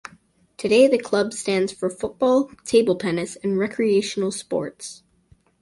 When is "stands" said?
1.31-1.71